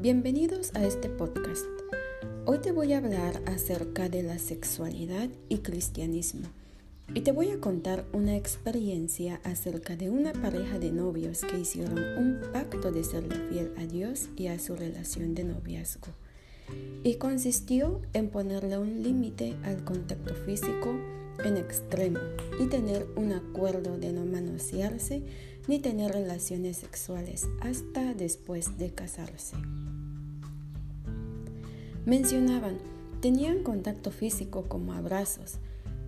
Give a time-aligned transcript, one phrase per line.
[0.00, 1.66] Bienvenidos a este podcast.
[2.46, 6.48] Hoy te voy a hablar acerca de la sexualidad y cristianismo.
[7.12, 11.98] Y te voy a contar una experiencia acerca de una pareja de novios que hicieron
[12.16, 16.08] un pacto de serle fiel a Dios y a su relación de noviazgo.
[17.04, 20.96] Y consistió en ponerle un límite al contacto físico
[21.44, 22.20] en extremo
[22.60, 25.22] y tener un acuerdo de no manosearse
[25.66, 29.56] ni tener relaciones sexuales hasta después de casarse.
[32.04, 32.78] Mencionaban,
[33.20, 35.54] tenían contacto físico como abrazos,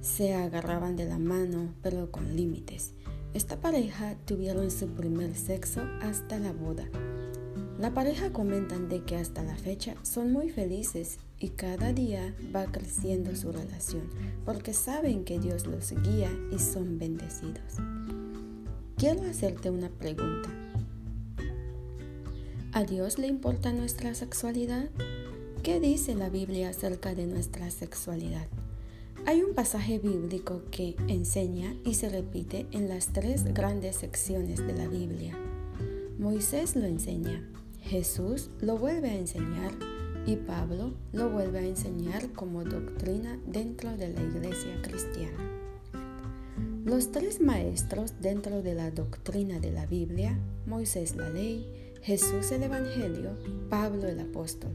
[0.03, 2.93] se agarraban de la mano pero con límites.
[3.33, 6.89] Esta pareja tuvieron su primer sexo hasta la boda.
[7.79, 12.65] La pareja comentan de que hasta la fecha son muy felices y cada día va
[12.65, 14.09] creciendo su relación
[14.47, 17.75] porque saben que Dios los guía y son bendecidos.
[18.97, 20.49] Quiero hacerte una pregunta.
[22.73, 24.89] ¿A Dios le importa nuestra sexualidad?
[25.63, 28.47] ¿Qué dice la Biblia acerca de nuestra sexualidad?
[29.27, 34.73] Hay un pasaje bíblico que enseña y se repite en las tres grandes secciones de
[34.73, 35.37] la Biblia.
[36.19, 37.47] Moisés lo enseña,
[37.87, 39.71] Jesús lo vuelve a enseñar
[40.27, 45.39] y Pablo lo vuelve a enseñar como doctrina dentro de la iglesia cristiana.
[46.85, 51.65] Los tres maestros dentro de la doctrina de la Biblia, Moisés la ley,
[52.03, 53.39] Jesús el Evangelio,
[53.71, 54.73] Pablo el apóstol,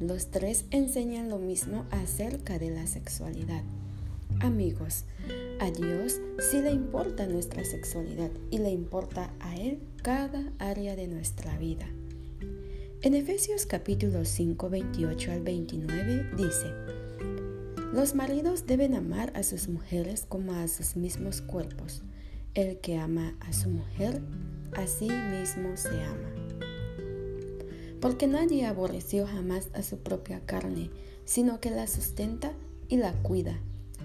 [0.00, 3.64] los tres enseñan lo mismo acerca de la sexualidad.
[4.40, 5.04] Amigos,
[5.60, 11.06] a Dios sí le importa nuestra sexualidad y le importa a Él cada área de
[11.06, 11.86] nuestra vida.
[13.02, 16.70] En Efesios capítulo 5, 28 al 29 dice,
[17.94, 22.02] Los maridos deben amar a sus mujeres como a sus mismos cuerpos.
[22.52, 24.20] El que ama a su mujer,
[24.76, 26.34] a sí mismo se ama.
[28.02, 30.90] Porque nadie aborreció jamás a su propia carne,
[31.24, 32.52] sino que la sustenta
[32.88, 33.58] y la cuida,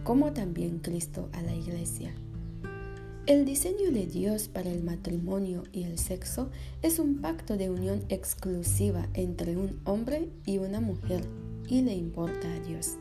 [0.05, 2.15] como también Cristo a la iglesia
[3.27, 6.51] el diseño de Dios para el matrimonio y el sexo
[6.83, 11.25] es un pacto de unión exclusiva entre un hombre y una mujer
[11.67, 12.97] y le importa a Dios.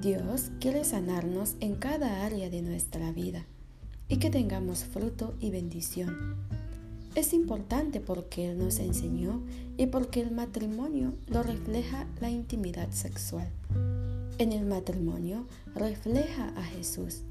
[0.00, 3.44] Dios quiere sanarnos en cada área de nuestra vida
[4.08, 6.36] y que tengamos fruto y bendición.
[7.16, 9.42] Es importante porque Él nos enseñó
[9.76, 13.48] y porque el matrimonio lo refleja la intimidad sexual.
[14.38, 17.24] En el matrimonio refleja a Jesús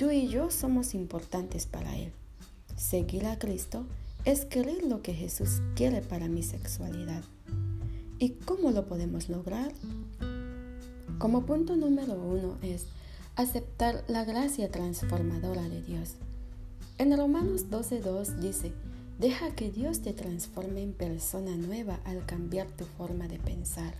[0.00, 2.10] Tú y yo somos importantes para Él.
[2.74, 3.84] Seguir a Cristo
[4.24, 7.22] es querer lo que Jesús quiere para mi sexualidad.
[8.18, 9.70] ¿Y cómo lo podemos lograr?
[11.18, 12.86] Como punto número uno es
[13.36, 16.14] aceptar la gracia transformadora de Dios.
[16.96, 18.72] En Romanos 12.2 dice,
[19.18, 23.92] deja que Dios te transforme en persona nueva al cambiar tu forma de pensar.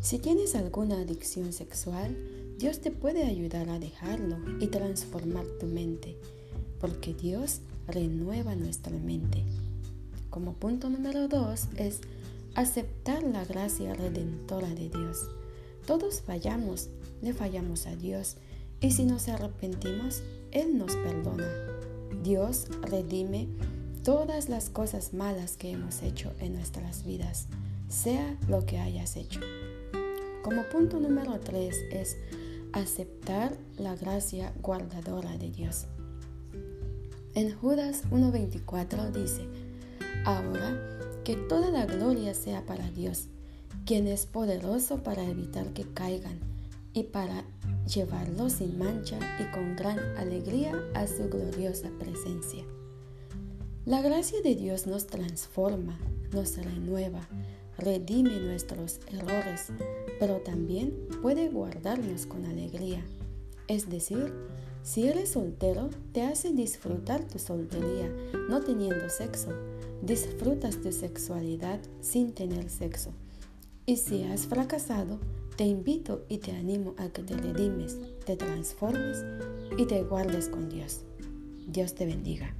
[0.00, 2.16] Si tienes alguna adicción sexual,
[2.58, 6.16] Dios te puede ayudar a dejarlo y transformar tu mente,
[6.80, 9.44] porque Dios renueva nuestra mente.
[10.30, 12.00] Como punto número dos es
[12.54, 15.18] aceptar la gracia redentora de Dios.
[15.86, 16.88] Todos fallamos,
[17.20, 18.36] le fallamos a Dios,
[18.80, 21.48] y si nos arrepentimos, Él nos perdona.
[22.22, 23.48] Dios redime
[24.04, 27.46] todas las cosas malas que hemos hecho en nuestras vidas,
[27.88, 29.40] sea lo que hayas hecho.
[30.42, 32.16] Como punto número 3 es
[32.72, 35.86] aceptar la gracia guardadora de Dios.
[37.34, 39.46] En Judas 1.24 dice,
[40.24, 43.28] ahora que toda la gloria sea para Dios,
[43.86, 46.38] quien es poderoso para evitar que caigan
[46.92, 47.44] y para
[47.86, 52.64] llevarlos sin mancha y con gran alegría a su gloriosa presencia.
[53.84, 55.98] La gracia de Dios nos transforma,
[56.32, 57.26] nos renueva,
[57.78, 59.68] redime nuestros errores,
[60.18, 63.02] pero también puede guardarnos con alegría.
[63.68, 64.32] Es decir,
[64.82, 68.12] si eres soltero, te hace disfrutar tu soltería
[68.48, 69.50] no teniendo sexo.
[70.02, 73.12] Disfrutas tu sexualidad sin tener sexo.
[73.86, 75.18] Y si has fracasado,
[75.56, 79.24] te invito y te animo a que te redimes, te transformes
[79.76, 81.02] y te guardes con Dios.
[81.68, 82.54] Dios te bendiga.